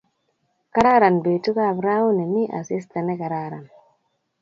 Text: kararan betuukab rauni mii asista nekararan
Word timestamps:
kararan 0.73 1.15
betuukab 1.27 1.77
rauni 1.85 2.25
mii 2.33 2.47
asista 2.59 2.99
nekararan 3.01 3.65